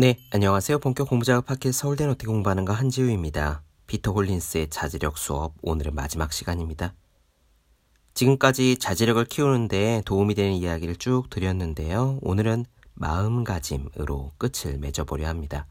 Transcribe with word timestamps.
네, 0.00 0.16
안녕하세요. 0.30 0.78
본격 0.78 1.10
공부작업 1.10 1.44
팟캐스트 1.44 1.72
서울대는 1.72 2.06
어떻게 2.06 2.24
공부하는가 2.24 2.72
한재우입니다. 2.72 3.62
피터 3.86 4.12
홀린스의 4.12 4.70
자제력 4.70 5.18
수업 5.18 5.52
오늘의 5.60 5.92
마지막 5.92 6.32
시간입니다. 6.32 6.94
지금까지 8.14 8.78
자제력을 8.78 9.22
키우는데 9.26 10.00
도움이 10.06 10.34
되는 10.34 10.54
이야기를 10.54 10.96
쭉 10.96 11.28
드렸는데요. 11.28 12.18
오늘은 12.22 12.64
마음가짐으로 12.94 14.32
끝을 14.38 14.78
맺어보려 14.78 15.28
합니다. 15.28 15.66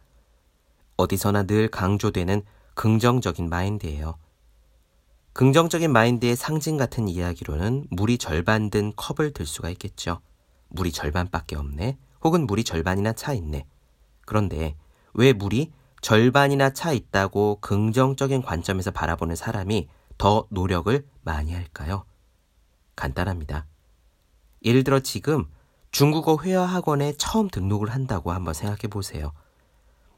어디서나 0.97 1.47
늘 1.47 1.67
강조되는 1.67 2.43
긍정적인 2.75 3.49
마인드예요. 3.49 4.19
긍정적인 5.33 5.91
마인드의 5.91 6.35
상징 6.35 6.77
같은 6.77 7.07
이야기로는 7.07 7.87
물이 7.89 8.19
절반 8.19 8.69
든 8.69 8.93
컵을 8.95 9.33
들 9.33 9.47
수가 9.47 9.71
있겠죠. 9.71 10.21
물이 10.67 10.91
절반밖에 10.91 11.55
없네. 11.55 11.97
혹은 12.23 12.45
물이 12.45 12.63
절반이나 12.63 13.13
차 13.13 13.33
있네. 13.33 13.65
그런데 14.29 14.75
왜 15.15 15.33
물이 15.33 15.71
절반이나 16.01 16.69
차 16.69 16.91
있다고 16.91 17.57
긍정적인 17.61 18.43
관점에서 18.43 18.91
바라보는 18.91 19.35
사람이 19.35 19.89
더 20.19 20.45
노력을 20.49 21.03
많이 21.23 21.51
할까요? 21.51 22.05
간단합니다. 22.95 23.65
예를 24.63 24.83
들어 24.83 24.99
지금 24.99 25.47
중국어 25.89 26.37
회화 26.43 26.63
학원에 26.63 27.13
처음 27.17 27.49
등록을 27.49 27.89
한다고 27.89 28.31
한번 28.31 28.53
생각해 28.53 28.81
보세요. 28.91 29.31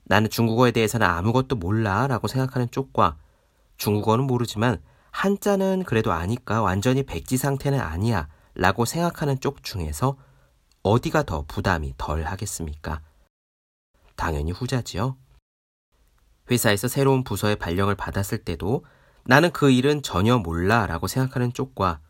나는 0.03 0.29
중국어에 0.29 0.71
대해서는 0.71 1.07
아무것도 1.07 1.55
몰라 1.55 2.05
라고 2.07 2.27
생각하는 2.27 2.69
쪽과 2.69 3.15
중국어는 3.77 4.25
모르지만 4.25 4.81
한자는 5.11 5.83
그래도 5.85 6.11
아니까 6.11 6.61
완전히 6.61 7.03
백지 7.03 7.37
상태는 7.37 7.79
아니야 7.79 8.27
라고 8.55 8.83
생각하는 8.83 9.39
쪽 9.39 9.63
중에서 9.63 10.17
어디가 10.83 11.23
더 11.23 11.45
부담이 11.47 11.93
덜 11.97 12.23
하겠습니까? 12.23 13.01
당연히 14.21 14.51
후자지요. 14.51 15.17
회사에서 16.51 16.87
새로운 16.87 17.23
부서의 17.23 17.55
발령을 17.55 17.95
받았을 17.95 18.37
때도 18.37 18.85
나는 19.23 19.51
그 19.51 19.71
일은 19.71 20.03
전혀 20.03 20.37
몰라 20.37 20.85
라고 20.85 21.07
생각하는 21.07 21.53
쪽과 21.53 22.01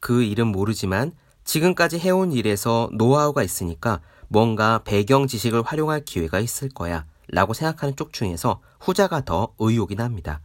그 0.00 0.24
일은 0.24 0.48
모르지만 0.48 1.12
지금까지 1.44 2.00
해온 2.00 2.32
일에서 2.32 2.90
노하우가 2.94 3.44
있으니까 3.44 4.00
뭔가 4.26 4.82
배경 4.82 5.28
지식을 5.28 5.62
활용할 5.62 6.04
기회가 6.04 6.40
있을 6.40 6.70
거야 6.70 7.06
라고 7.28 7.54
생각하는 7.54 7.94
쪽 7.94 8.12
중에서 8.12 8.60
후자가 8.80 9.24
더 9.24 9.54
의욕이 9.60 9.94
납니다. 9.94 10.40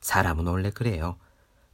사람은 0.00 0.46
원래 0.46 0.70
그래요. 0.70 1.16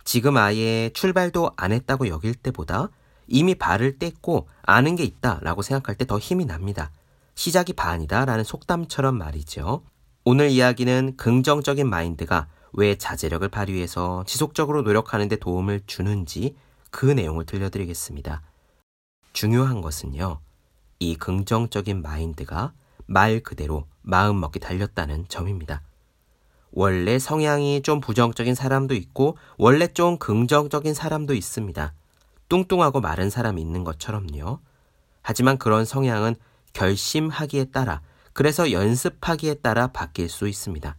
지금 0.03 0.39
아예 0.39 0.89
출발도 0.95 1.53
안 1.59 1.73
했다고 1.73 2.09
여길 2.09 2.37
때보다 2.37 2.89
이미 3.27 3.55
발을 3.55 3.99
뗐고 3.99 4.47
아는 4.63 4.97
게 4.97 5.05
있다 5.05 5.41
라고 5.43 5.61
생각할 5.61 5.97
때 5.97 6.07
더 6.07 6.19
힘이 6.19 6.47
납니다. 6.47 6.91
시작이 7.35 7.73
반이다 7.73 8.25
라는 8.25 8.45
속담처럼 8.45 9.17
말이죠. 9.17 9.83
오늘 10.25 10.51
이야기는 10.51 11.17
긍정적인 11.17 11.89
마인드가 11.89 12.49
왜 12.73 12.97
자제력을 12.97 13.47
발휘해서 13.49 14.25
지속적으로 14.27 14.83
노력하는 14.83 15.29
데 15.29 15.37
도움을 15.37 15.83
주는지 15.87 16.57
그 16.91 17.07
내용을 17.07 17.45
들려드리겠습니다. 17.45 18.43
중요한 19.33 19.81
것은요, 19.81 20.41
이 20.99 21.17
긍정적인 21.17 22.03
마인드가 22.03 22.73
말 23.07 23.41
그대로 23.41 23.87
마음먹기 24.03 24.61
달렸다는 24.61 25.27
점입니다. 25.29 25.83
원래 26.71 27.19
성향이 27.19 27.83
좀 27.83 28.01
부정적인 28.01 28.55
사람도 28.55 28.95
있고, 28.95 29.37
원래 29.59 29.89
좀 29.89 30.19
긍정적인 30.19 30.95
사람도 30.95 31.35
있습니다. 31.35 31.93
뚱뚱하고 32.49 33.01
마른 33.01 33.29
사람이 33.31 33.61
있는 33.61 33.85
것처럼요. 33.85 34.61
하지만 35.23 35.59
그런 35.59 35.85
성향은 35.85 36.37
결심하기에 36.73 37.67
따라, 37.67 38.01
그래서 38.33 38.73
연습하기에 38.73 39.55
따라 39.55 39.89
바뀔 39.89 40.29
수 40.29 40.49
있습니다. 40.49 40.97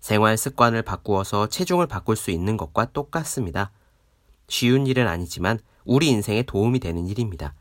생활 0.00 0.36
습관을 0.36 0.82
바꾸어서 0.82 1.48
체중을 1.48 1.86
바꿀 1.86 2.16
수 2.16 2.30
있는 2.30 2.56
것과 2.56 2.86
똑같습니다. 2.92 3.72
쉬운 4.48 4.86
일은 4.86 5.08
아니지만 5.08 5.58
우리 5.84 6.08
인생에 6.08 6.42
도움이 6.42 6.78
되는 6.78 7.06
일입니다. 7.06 7.54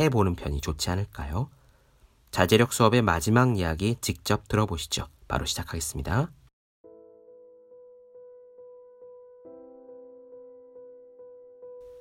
해보는 0.00 0.34
편이 0.34 0.60
좋지 0.60 0.90
않을까요? 0.90 1.50
자제력 2.30 2.72
수업의 2.72 3.02
마지막 3.02 3.58
이야기 3.58 3.96
직접 4.00 4.48
들어보시죠. 4.48 5.06
바로 5.28 5.44
시작하겠습니다. 5.44 6.30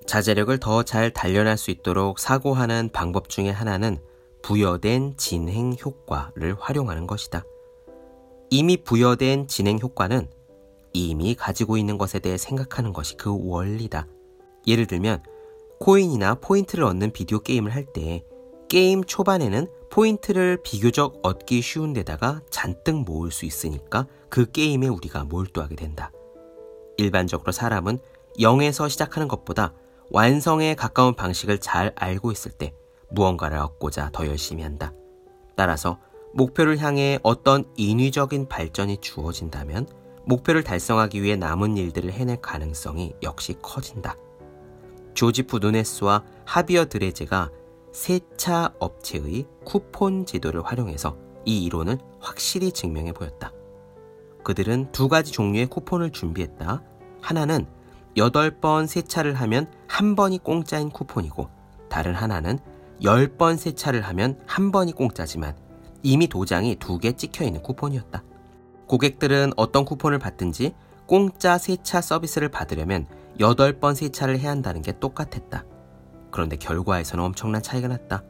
자제력을 0.08 0.58
더 0.60 0.84
잘 0.84 1.12
단련할 1.12 1.58
수 1.58 1.70
있도록 1.72 2.20
사고하는 2.20 2.90
방법 2.92 3.30
중에 3.30 3.50
하나는 3.50 4.02
부여된 4.42 5.16
진행 5.18 5.74
효과를 5.74 6.56
활용하는 6.60 7.08
것이다. 7.08 7.44
이미 8.50 8.78
부여된 8.78 9.48
진행 9.48 9.80
효과는 9.80 10.30
이미 10.94 11.36
가지고 11.36 11.78
있는 11.78 11.98
것에 11.98 12.20
대해 12.20 12.38
생각하는 12.38 12.92
것이 12.94 13.16
그 13.16 13.36
원리다. 13.40 14.08
예를 14.68 14.88
들면 14.88 15.24
코인이나 15.80 16.36
포인트를 16.36 16.84
얻는 16.84 17.12
비디오 17.12 17.40
게임을 17.40 17.74
할 17.74 17.86
때 17.94 18.24
게임 18.68 19.04
초반에는 19.04 19.68
포인트를 19.90 20.58
비교적 20.64 21.20
얻기 21.24 21.62
쉬운 21.62 21.92
데다가 21.92 22.42
잔뜩 22.50 23.04
모을 23.04 23.30
수 23.32 23.46
있으니까 23.46 24.08
그 24.30 24.50
게임에 24.50 24.88
우리가 24.88 25.26
몰두하게 25.26 25.76
된다. 25.76 26.12
일반적으로 26.98 27.52
사람은 27.52 28.00
0에서 28.40 28.90
시작하는 28.90 29.28
것보다 29.28 29.74
완성에 30.10 30.76
가까운 30.76 31.16
방식을 31.16 31.60
잘 31.60 31.92
알고 31.96 32.32
있을 32.32 32.52
때 32.52 32.74
무언가를 33.12 33.58
얻고자 33.58 34.10
더 34.12 34.26
열심히 34.28 34.64
한다. 34.64 34.94
따라서 35.56 36.00
목표를 36.34 36.80
향해 36.80 37.20
어떤 37.24 37.66
인위적인 37.76 38.48
발전이 38.48 38.98
주어진다면 38.98 39.88
목표를 40.26 40.64
달성하기 40.64 41.22
위해 41.22 41.36
남은 41.36 41.78
일들을 41.78 42.12
해낼 42.12 42.38
가능성이 42.38 43.14
역시 43.22 43.56
커진다. 43.62 44.16
조지프 45.14 45.60
누네스와 45.62 46.24
하비어 46.46 46.86
드레제가 46.86 47.50
세차 47.92 48.74
업체의 48.80 49.46
쿠폰 49.66 50.26
제도를 50.26 50.64
활용해서 50.64 51.18
이 51.46 51.64
이론을 51.66 51.98
확실히 52.20 52.72
증명해 52.72 53.12
보였다. 53.12 53.52
그들은 54.44 54.92
두 54.92 55.08
가지 55.08 55.32
종류의 55.32 55.68
쿠폰을 55.68 56.12
준비했다. 56.12 56.82
하나는 57.22 57.66
8번 58.16 58.88
세차를 58.88 59.36
하면 59.36 59.70
한 59.88 60.16
번이 60.16 60.40
공짜인 60.40 60.90
쿠폰이고 60.90 61.50
다른 61.90 62.14
하나는 62.14 62.60
10번 63.02 63.58
세차를 63.58 64.02
하면 64.02 64.40
한 64.46 64.72
번이 64.72 64.94
공짜지만 64.94 65.56
이미 66.04 66.28
도장이 66.28 66.76
두 66.78 67.00
개 67.00 67.12
찍혀 67.14 67.46
있는 67.46 67.62
쿠폰이었다. 67.62 68.24
고객들은 68.88 69.54
어떤 69.56 69.86
쿠폰을 69.86 70.20
받든지 70.20 70.74
공짜 71.08 71.58
세차 71.58 72.02
서비스를 72.02 72.50
받으려면 72.50 73.08
8번 73.40 73.96
세차를 73.96 74.40
해야 74.40 74.52
한다는 74.52 74.82
게 74.82 74.98
똑같았다. 75.00 75.66
그런데 76.32 76.56
결과에서는 76.58 77.24
엄청난 77.24 77.62
차이가 77.62 77.88
났다. 77.88 78.24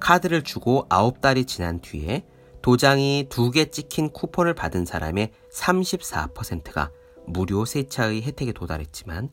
카드를 0.00 0.42
주고 0.42 0.86
9달이 0.88 1.46
지난 1.46 1.80
뒤에 1.80 2.24
도장이 2.62 3.26
두 3.30 3.50
개 3.50 3.66
찍힌 3.70 4.10
쿠폰을 4.10 4.54
받은 4.54 4.84
사람의 4.84 5.30
34%가 5.52 6.90
무료 7.26 7.64
세차의 7.64 8.22
혜택에 8.22 8.52
도달했지만 8.52 9.30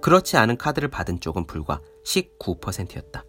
그렇지 0.00 0.36
않은 0.36 0.56
카드를 0.56 0.88
받은 0.88 1.20
쪽은 1.20 1.46
불과 1.46 1.80
19%였다. 2.04 3.24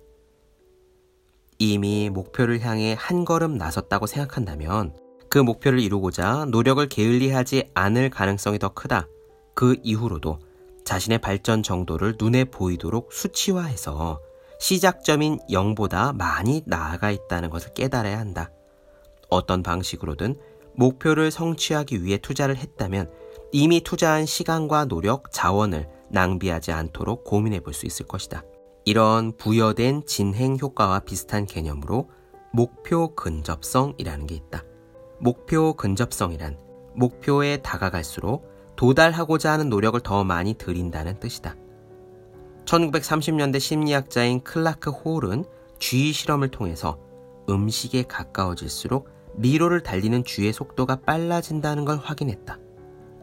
이미 1.57 2.09
목표를 2.09 2.59
향해 2.61 2.95
한 2.97 3.25
걸음 3.25 3.57
나섰다고 3.57 4.07
생각한다면 4.07 4.95
그 5.29 5.39
목표를 5.39 5.79
이루고자 5.79 6.45
노력을 6.45 6.87
게을리하지 6.87 7.71
않을 7.73 8.09
가능성이 8.09 8.59
더 8.59 8.69
크다. 8.69 9.07
그 9.53 9.77
이후로도 9.83 10.39
자신의 10.83 11.19
발전 11.19 11.63
정도를 11.63 12.15
눈에 12.19 12.45
보이도록 12.45 13.11
수치화해서 13.11 14.21
시작점인 14.59 15.39
0보다 15.49 16.15
많이 16.15 16.61
나아가 16.65 17.11
있다는 17.11 17.49
것을 17.49 17.73
깨달아야 17.73 18.19
한다. 18.19 18.51
어떤 19.29 19.63
방식으로든 19.63 20.37
목표를 20.75 21.31
성취하기 21.31 22.03
위해 22.03 22.17
투자를 22.17 22.57
했다면 22.57 23.11
이미 23.51 23.81
투자한 23.81 24.25
시간과 24.25 24.85
노력, 24.85 25.31
자원을 25.31 25.87
낭비하지 26.09 26.71
않도록 26.71 27.23
고민해 27.23 27.61
볼 27.61 27.73
수 27.73 27.85
있을 27.85 28.05
것이다. 28.05 28.43
이런 28.85 29.35
부여된 29.35 30.05
진행 30.05 30.57
효과와 30.61 30.99
비슷한 30.99 31.47
개념으로 31.47 32.09
목표 32.53 33.15
근접성이라는 33.15 34.27
게 34.27 34.35
있다. 34.35 34.63
목표 35.19 35.73
근접성이란 35.73 36.57
목표에 36.95 37.57
다가갈수록 37.57 38.47
도달하고자 38.75 39.51
하는 39.51 39.69
노력을 39.69 39.99
더 40.01 40.23
많이 40.23 40.53
들인다는 40.53 41.19
뜻이다. 41.19 41.55
1930년대 42.65 43.59
심리학자인 43.59 44.43
클라크 44.43 44.91
헐은 44.91 45.45
쥐 45.79 46.13
실험을 46.13 46.49
통해서 46.49 46.99
음식에 47.49 48.03
가까워질수록 48.03 49.09
미로를 49.35 49.81
달리는 49.81 50.23
쥐의 50.23 50.53
속도가 50.53 51.01
빨라진다는 51.01 51.85
걸 51.85 51.97
확인했다. 51.97 52.59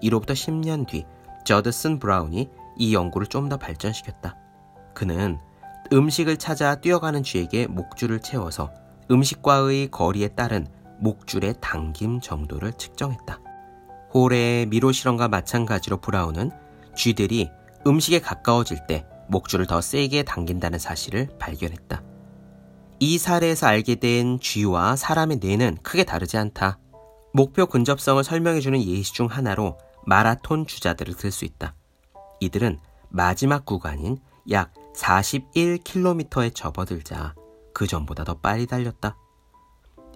이로부터 0.00 0.34
10년 0.34 0.88
뒤 0.88 1.04
저드슨 1.44 2.00
브라운이 2.00 2.50
이 2.78 2.94
연구를 2.94 3.28
좀 3.28 3.48
더 3.48 3.56
발전시켰다. 3.56 4.36
그는 4.94 5.38
음식을 5.92 6.38
찾아 6.38 6.74
뛰어가는 6.76 7.22
쥐에게 7.22 7.66
목줄을 7.66 8.20
채워서 8.20 8.72
음식과의 9.10 9.90
거리에 9.90 10.28
따른 10.28 10.66
목줄의 11.00 11.56
당김 11.60 12.20
정도를 12.20 12.72
측정했다. 12.72 13.40
홀의 14.14 14.66
미로 14.66 14.92
실험과 14.92 15.28
마찬가지로 15.28 15.98
브라운은 16.00 16.50
쥐들이 16.96 17.50
음식에 17.86 18.20
가까워질 18.20 18.86
때 18.86 19.04
목줄을 19.28 19.66
더 19.66 19.80
세게 19.80 20.22
당긴다는 20.22 20.78
사실을 20.78 21.28
발견했다. 21.38 22.02
이 23.00 23.18
사례에서 23.18 23.66
알게 23.66 23.96
된 23.96 24.38
쥐와 24.40 24.96
사람의 24.96 25.38
뇌는 25.42 25.78
크게 25.82 26.04
다르지 26.04 26.38
않다. 26.38 26.78
목표 27.34 27.66
근접성을 27.66 28.22
설명해주는 28.22 28.80
예시 28.82 29.12
중 29.12 29.26
하나로 29.26 29.78
마라톤 30.06 30.66
주자들을 30.66 31.14
들 31.14 31.30
수 31.30 31.44
있다. 31.44 31.74
이들은 32.40 32.78
마지막 33.08 33.66
구간인 33.66 34.18
약 34.50 34.72
41km에 34.94 36.54
접어들자 36.54 37.34
그 37.72 37.86
전보다 37.86 38.24
더 38.24 38.34
빨리 38.34 38.66
달렸다. 38.66 39.16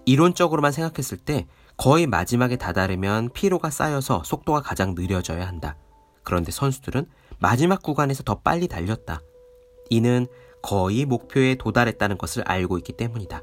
이론적으로만 0.05 0.71
생각했을 0.71 1.17
때 1.17 1.47
거의 1.75 2.07
마지막에 2.07 2.55
다다르면 2.55 3.29
피로가 3.33 3.69
쌓여서 3.69 4.23
속도가 4.23 4.61
가장 4.61 4.95
느려져야 4.95 5.47
한다. 5.47 5.77
그런데 6.23 6.51
선수들은 6.51 7.07
마지막 7.39 7.81
구간에서 7.81 8.23
더 8.23 8.39
빨리 8.39 8.67
달렸다. 8.67 9.21
이는 9.89 10.27
거의 10.61 11.05
목표에 11.05 11.55
도달했다는 11.55 12.17
것을 12.17 12.43
알고 12.43 12.77
있기 12.79 12.93
때문이다. 12.93 13.41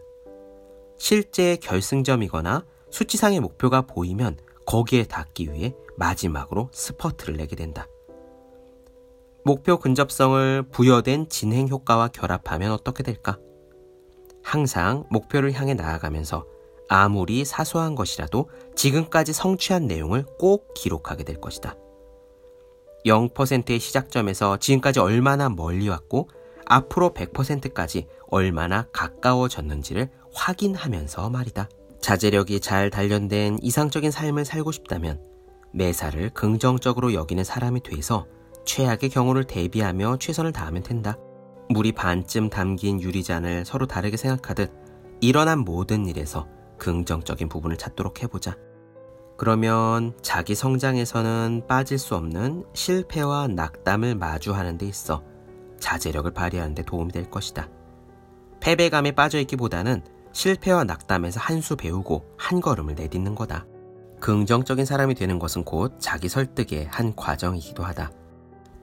실제 0.99 1.57
결승점이거나 1.57 2.65
수치상의 2.91 3.41
목표가 3.41 3.83
보이면 3.83 4.39
거기에 4.67 5.05
닿기 5.05 5.53
위해 5.53 5.75
마지막으로 5.97 6.71
스퍼트를 6.73 7.37
내게 7.37 7.57
된다. 7.57 7.87
목표 9.47 9.79
근접성을 9.79 10.63
부여된 10.71 11.29
진행 11.29 11.69
효과와 11.69 12.09
결합하면 12.09 12.73
어떻게 12.73 13.03
될까? 13.03 13.39
항상 14.43 15.05
목표를 15.11 15.53
향해 15.53 15.75
나아가면서 15.75 16.47
아무리 16.89 17.45
사소한 17.45 17.95
것이라도 17.95 18.49
지금까지 18.75 19.35
성취한 19.35 19.87
내용을 19.87 20.25
꼭 20.39 20.73
기록하게 20.75 21.25
될 21.25 21.43
것이다. 21.43 21.77
0%의 23.05 23.79
시작점에서 23.81 24.57
지금까지 24.57 25.01
얼마나 25.01 25.51
멀리 25.51 25.91
왔고 25.91 26.31
앞으로 26.65 27.13
100%까지 27.13 28.07
얼마나 28.29 28.87
가까워졌는지를 28.93 30.09
확인하면서 30.33 31.29
말이다. 31.29 31.69
자제력이 32.01 32.61
잘 32.61 32.89
단련된 32.89 33.59
이상적인 33.61 34.11
삶을 34.11 34.47
살고 34.47 34.73
싶다면 34.73 35.23
매사를 35.75 36.31
긍정적으로 36.31 37.13
여기는 37.13 37.45
사람이 37.45 37.83
돼서 37.83 38.27
최악의 38.65 39.11
경우를 39.11 39.45
대비하며 39.45 40.19
최선을 40.19 40.53
다하면 40.53 40.83
된다. 40.83 41.17
물이 41.71 41.93
반쯤 41.93 42.51
담긴 42.51 43.01
유리잔을 43.01 43.65
서로 43.65 43.87
다르게 43.87 44.17
생각하듯 44.17 44.73
일어난 45.21 45.61
모든 45.61 46.07
일에서 46.07 46.47
긍정적인 46.79 47.49
부분을 47.49 47.77
찾도록 47.77 48.23
해보자. 48.23 48.57
그러면 49.37 50.17
자기 50.23 50.55
성장에서는 50.55 51.65
빠질 51.67 51.99
수 51.99 52.15
없는 52.15 52.65
실패와 52.75 53.49
낙담을 53.49 54.15
마주하는 54.15 54.79
데 54.79 54.87
있어 54.87 55.23
자제력을 55.81 56.31
발휘하는 56.33 56.75
데 56.75 56.83
도움이 56.83 57.13
될 57.13 57.31
것이다. 57.31 57.69
패배감에 58.61 59.13
빠져 59.13 59.39
있기보다는 59.41 60.03
실패와 60.33 60.85
낙담에서 60.85 61.41
한 61.41 61.61
수 61.61 61.77
배우고 61.77 62.25
한 62.37 62.61
걸음을 62.61 62.95
내딛는 62.95 63.35
거다. 63.35 63.67
긍정적인 64.21 64.85
사람이 64.85 65.15
되는 65.15 65.39
것은 65.39 65.65
곧 65.65 65.97
자기 65.99 66.29
설득의 66.29 66.87
한 66.91 67.15
과정이기도 67.15 67.83
하다. 67.83 68.11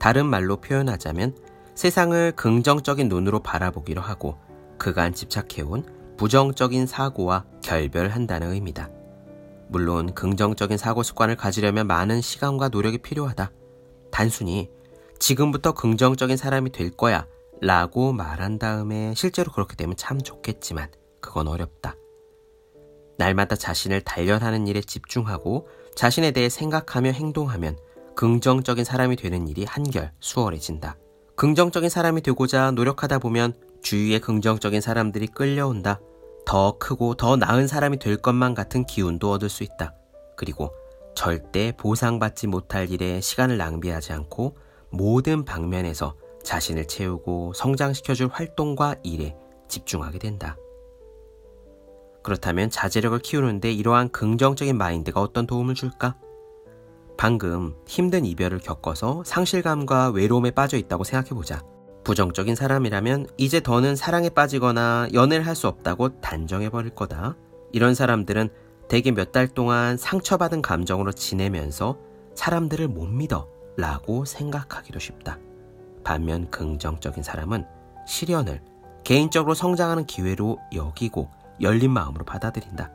다른 0.02 0.26
말로 0.26 0.56
표현하자면 0.56 1.36
세상을 1.76 2.32
긍정적인 2.32 3.08
눈으로 3.08 3.38
바라보기로 3.38 4.00
하고 4.00 4.36
그간 4.76 5.14
집착해온 5.14 6.16
부정적인 6.16 6.88
사고와 6.88 7.44
결별한다는 7.62 8.50
의미다. 8.50 8.90
물론 9.68 10.12
긍정적인 10.12 10.76
사고 10.76 11.04
습관을 11.04 11.36
가지려면 11.36 11.86
많은 11.86 12.20
시간과 12.20 12.70
노력이 12.70 12.98
필요하다. 12.98 13.52
단순히 14.10 14.70
지금부터 15.20 15.72
긍정적인 15.72 16.36
사람이 16.36 16.72
될 16.72 16.90
거야 16.90 17.24
라고 17.60 18.12
말한 18.12 18.58
다음에 18.58 19.14
실제로 19.14 19.52
그렇게 19.52 19.76
되면 19.76 19.96
참 19.96 20.20
좋겠지만 20.20 20.90
그건 21.20 21.46
어렵다. 21.46 21.94
날마다 23.18 23.54
자신을 23.54 24.00
단련하는 24.00 24.66
일에 24.66 24.80
집중하고 24.80 25.68
자신에 25.94 26.32
대해 26.32 26.48
생각하며 26.48 27.12
행동하면 27.12 27.76
긍정적인 28.14 28.84
사람이 28.84 29.16
되는 29.16 29.48
일이 29.48 29.64
한결 29.64 30.12
수월해진다. 30.20 30.96
긍정적인 31.36 31.88
사람이 31.88 32.22
되고자 32.22 32.72
노력하다 32.72 33.18
보면 33.18 33.54
주위에 33.82 34.18
긍정적인 34.18 34.80
사람들이 34.80 35.28
끌려온다. 35.28 36.00
더 36.44 36.76
크고 36.78 37.14
더 37.14 37.36
나은 37.36 37.66
사람이 37.66 37.98
될 37.98 38.16
것만 38.16 38.54
같은 38.54 38.84
기운도 38.84 39.30
얻을 39.30 39.48
수 39.48 39.64
있다. 39.64 39.94
그리고 40.36 40.72
절대 41.14 41.72
보상받지 41.76 42.46
못할 42.46 42.90
일에 42.90 43.20
시간을 43.20 43.56
낭비하지 43.56 44.12
않고 44.12 44.56
모든 44.90 45.44
방면에서 45.44 46.14
자신을 46.42 46.86
채우고 46.86 47.52
성장시켜줄 47.54 48.28
활동과 48.28 48.96
일에 49.02 49.36
집중하게 49.68 50.18
된다. 50.18 50.56
그렇다면 52.22 52.70
자제력을 52.70 53.18
키우는데 53.20 53.72
이러한 53.72 54.10
긍정적인 54.10 54.76
마인드가 54.76 55.20
어떤 55.20 55.46
도움을 55.46 55.74
줄까? 55.74 56.16
방금 57.22 57.76
힘든 57.86 58.24
이별을 58.24 58.58
겪어서 58.58 59.22
상실감과 59.24 60.10
외로움에 60.10 60.50
빠져 60.50 60.76
있다고 60.76 61.04
생각해보자. 61.04 61.62
부정적인 62.02 62.56
사람이라면 62.56 63.28
이제 63.36 63.60
더는 63.60 63.94
사랑에 63.94 64.28
빠지거나 64.28 65.06
연애를 65.14 65.46
할 65.46 65.54
수 65.54 65.68
없다고 65.68 66.20
단정해버릴 66.20 66.96
거다. 66.96 67.36
이런 67.70 67.94
사람들은 67.94 68.48
대개 68.88 69.12
몇 69.12 69.30
달 69.30 69.46
동안 69.46 69.96
상처받은 69.96 70.62
감정으로 70.62 71.12
지내면서 71.12 71.96
사람들을 72.34 72.88
못 72.88 73.06
믿어 73.06 73.46
라고 73.76 74.24
생각하기도 74.24 74.98
쉽다. 74.98 75.38
반면 76.02 76.50
긍정적인 76.50 77.22
사람은 77.22 77.64
시련을 78.04 78.62
개인적으로 79.04 79.54
성장하는 79.54 80.06
기회로 80.06 80.58
여기고 80.74 81.30
열린 81.60 81.92
마음으로 81.92 82.24
받아들인다. 82.24 82.90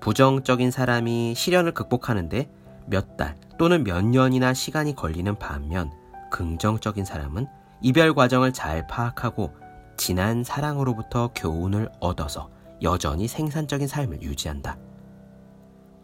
부정적인 0.00 0.72
사람이 0.72 1.36
시련을 1.36 1.72
극복하는데 1.72 2.50
몇 2.86 3.16
달 3.16 3.36
또는 3.58 3.84
몇 3.84 4.04
년이나 4.04 4.54
시간이 4.54 4.94
걸리는 4.94 5.38
반면 5.38 5.90
긍정적인 6.30 7.04
사람은 7.04 7.46
이별 7.82 8.14
과정을 8.14 8.52
잘 8.52 8.86
파악하고 8.86 9.54
지난 9.96 10.44
사랑으로부터 10.44 11.30
교훈을 11.34 11.90
얻어서 12.00 12.50
여전히 12.82 13.28
생산적인 13.28 13.86
삶을 13.86 14.22
유지한다. 14.22 14.78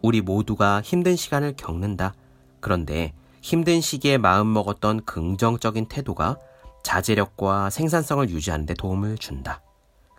우리 0.01 0.21
모두가 0.21 0.81
힘든 0.81 1.15
시간을 1.15 1.55
겪는다. 1.57 2.13
그런데 2.59 3.13
힘든 3.41 3.81
시기에 3.81 4.17
마음먹었던 4.17 5.05
긍정적인 5.05 5.87
태도가 5.87 6.37
자제력과 6.83 7.69
생산성을 7.69 8.29
유지하는 8.29 8.65
데 8.65 8.73
도움을 8.73 9.17
준다. 9.17 9.61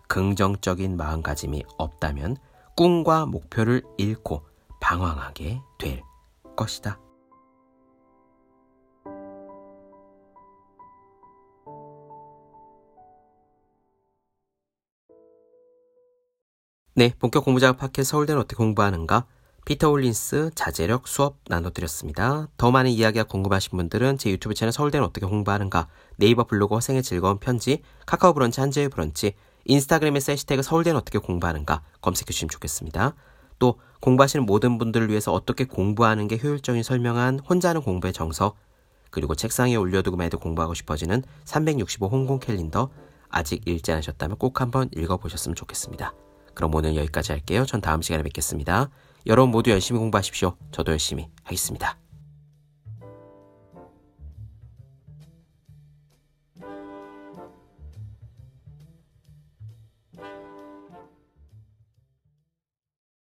긍정적인 0.07 0.97
마음가짐이 0.97 1.63
없다면 1.77 2.37
꿈과 2.75 3.25
목표를 3.25 3.81
잃고 3.97 4.43
방황하게 4.81 5.61
될 5.79 6.01
것이다. 6.55 6.99
네, 16.93 17.13
본격 17.19 17.45
공부작업 17.45 17.77
팟캐스트 17.77 18.03
서울대는 18.03 18.41
어떻게 18.41 18.57
공부하는가? 18.57 19.25
피터 19.65 19.89
홀린스 19.89 20.51
자제력 20.55 21.07
수업 21.07 21.37
나눠드렸습니다. 21.47 22.49
더 22.57 22.71
많은 22.71 22.91
이야기가 22.91 23.25
궁금하신 23.25 23.77
분들은 23.77 24.17
제 24.17 24.29
유튜브 24.29 24.53
채널 24.53 24.71
서울대는 24.71 25.05
어떻게 25.05 25.25
공부하는가? 25.25 25.87
네이버 26.17 26.43
블로그 26.43 26.75
허생의 26.75 27.01
즐거운 27.03 27.39
편지, 27.39 27.81
카카오 28.05 28.33
브런치 28.33 28.59
한재우의 28.59 28.89
브런치, 28.89 29.35
인스타그램에서 29.65 30.33
해시태그 30.33 30.63
서울대는 30.63 30.99
어떻게 30.99 31.17
공부하는가 31.17 31.81
검색해 32.01 32.25
주시면 32.25 32.49
좋겠습니다. 32.49 33.15
또 33.61 33.79
공부하시는 34.01 34.45
모든 34.47 34.79
분들을 34.79 35.09
위해서 35.09 35.31
어떻게 35.31 35.65
공부하는 35.65 36.27
게 36.27 36.39
효율적인지 36.41 36.81
설명한 36.81 37.39
혼자 37.47 37.69
하는 37.69 37.81
공부의 37.81 38.11
정석, 38.11 38.57
그리고 39.11 39.35
책상에 39.35 39.75
올려두고만 39.75 40.25
해도 40.25 40.39
공부하고 40.39 40.73
싶어지는 40.73 41.21
365 41.45 42.07
혼공 42.07 42.39
캘린더 42.39 42.89
아직 43.29 43.61
읽지 43.67 43.91
않으셨다면 43.91 44.37
꼭 44.37 44.59
한번 44.59 44.89
읽어보셨으면 44.95 45.55
좋겠습니다. 45.55 46.13
그럼 46.55 46.73
오늘 46.73 46.95
여기까지 46.95 47.31
할게요. 47.31 47.65
전 47.65 47.79
다음 47.81 48.01
시간에 48.01 48.23
뵙겠습니다. 48.23 48.89
여러분 49.27 49.51
모두 49.51 49.69
열심히 49.69 49.99
공부하십시오. 49.99 50.55
저도 50.71 50.91
열심히 50.91 51.27
하겠습니다. 51.43 52.00